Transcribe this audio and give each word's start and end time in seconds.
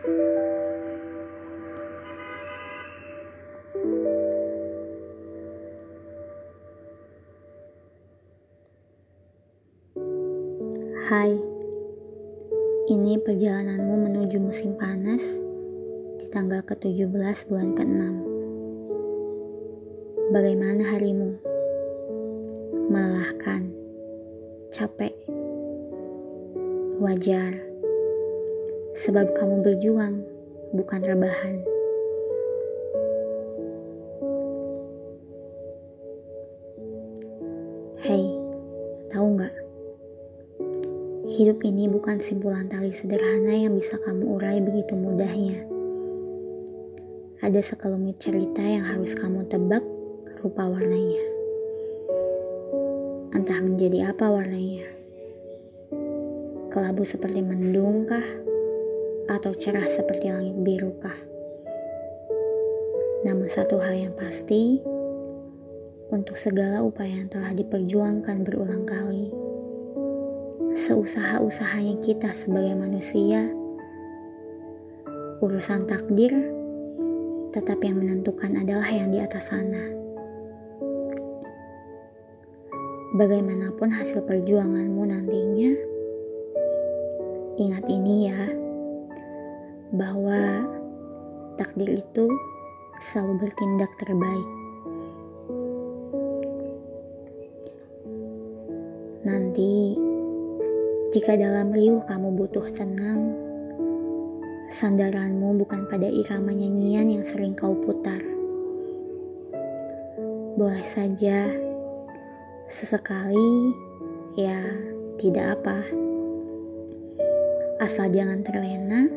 Hai, 0.00 0.08
ini 12.88 13.20
perjalananmu 13.20 14.08
menuju 14.08 14.40
musim 14.40 14.72
panas 14.80 15.20
di 16.16 16.24
tanggal 16.32 16.64
ke-17 16.64 17.52
bulan 17.52 17.76
ke-6. 17.76 18.00
Bagaimana 20.32 20.96
harimu? 20.96 21.36
Melelahkan, 22.88 23.68
capek, 24.72 25.12
wajar, 26.96 27.69
sebab 28.98 29.30
kamu 29.38 29.62
berjuang, 29.62 30.26
bukan 30.74 31.00
rebahan. 31.06 31.62
Hei, 38.02 38.26
tahu 39.12 39.26
nggak? 39.38 39.54
Hidup 41.30 41.62
ini 41.62 41.86
bukan 41.86 42.18
simpulan 42.18 42.66
tali 42.66 42.90
sederhana 42.90 43.54
yang 43.54 43.78
bisa 43.78 43.94
kamu 44.02 44.34
urai 44.34 44.58
begitu 44.58 44.98
mudahnya. 44.98 45.62
Ada 47.40 47.62
sekelumit 47.62 48.18
cerita 48.18 48.60
yang 48.60 48.84
harus 48.84 49.14
kamu 49.14 49.46
tebak 49.46 49.80
rupa 50.42 50.66
warnanya. 50.68 51.24
Entah 53.30 53.62
menjadi 53.62 54.12
apa 54.12 54.26
warnanya. 54.28 54.90
Kelabu 56.68 57.06
seperti 57.06 57.40
mendung 57.40 58.04
kah? 58.04 58.49
Atau 59.30 59.54
cerah 59.54 59.86
seperti 59.86 60.26
langit 60.26 60.58
biru 60.58 60.90
kah? 60.98 61.14
Namun 63.22 63.46
satu 63.46 63.78
hal 63.78 63.94
yang 63.94 64.14
pasti, 64.18 64.82
untuk 66.10 66.34
segala 66.34 66.82
upaya 66.82 67.22
yang 67.22 67.30
telah 67.30 67.54
diperjuangkan 67.54 68.42
berulang 68.42 68.82
kali, 68.82 69.30
seusaha-usahanya 70.74 72.02
kita 72.02 72.34
sebagai 72.34 72.74
manusia, 72.74 73.46
urusan 75.38 75.86
takdir 75.86 76.34
tetap 77.54 77.78
yang 77.86 78.02
menentukan 78.02 78.58
adalah 78.58 78.90
yang 78.90 79.14
di 79.14 79.22
atas 79.22 79.54
sana. 79.54 79.94
Bagaimanapun 83.14 83.94
hasil 83.94 84.26
perjuanganmu 84.26 85.02
nantinya, 85.06 85.70
ingat 87.62 87.84
ini 87.86 88.26
ya, 88.26 88.69
bahwa 89.90 90.66
takdir 91.58 91.98
itu 91.98 92.30
selalu 93.02 93.46
bertindak 93.46 93.90
terbaik. 93.98 94.48
Nanti 99.26 99.98
jika 101.10 101.34
dalam 101.34 101.74
riuh 101.74 102.06
kamu 102.06 102.38
butuh 102.38 102.70
tenang, 102.70 103.34
sandaranmu 104.70 105.58
bukan 105.58 105.90
pada 105.90 106.06
irama 106.06 106.54
nyanyian 106.54 107.10
yang 107.18 107.24
sering 107.26 107.58
kau 107.58 107.74
putar. 107.74 108.22
Boleh 110.54 110.86
saja, 110.86 111.50
sesekali 112.70 113.74
ya 114.38 114.62
tidak 115.18 115.58
apa. 115.58 115.82
Asal 117.82 118.12
jangan 118.14 118.46
terlena, 118.46 119.10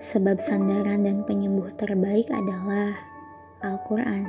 sebab 0.00 0.40
sandaran 0.40 1.04
dan 1.04 1.22
penyembuh 1.28 1.70
terbaik 1.76 2.26
adalah 2.32 2.96
Al-Quran. 3.60 4.24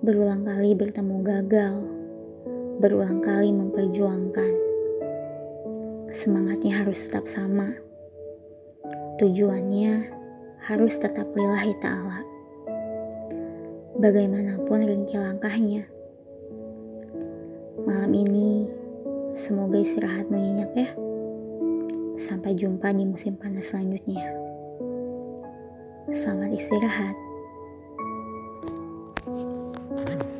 Berulang 0.00 0.46
kali 0.46 0.72
bertemu 0.78 1.16
gagal 1.20 2.00
berulang 2.80 3.20
kali 3.20 3.52
memperjuangkan. 3.52 4.52
Semangatnya 6.16 6.80
harus 6.80 7.04
tetap 7.04 7.28
sama. 7.28 7.76
Tujuannya 9.20 10.08
harus 10.64 10.96
tetap 10.96 11.28
lillahi 11.36 11.76
ta'ala. 11.76 12.24
Bagaimanapun 14.00 14.88
ringkih 14.88 15.20
langkahnya. 15.20 15.84
Malam 17.84 18.16
ini 18.16 18.64
semoga 19.36 19.76
istirahatmu 19.76 20.40
nyenyak 20.40 20.72
ya. 20.72 21.09
Sampai 22.30 22.54
jumpa 22.54 22.94
di 22.94 23.02
musim 23.02 23.34
panas 23.34 23.74
selanjutnya. 23.74 24.22
Selamat 26.14 26.54
istirahat. 26.54 27.18
thank 30.00 30.22
you 30.22 30.39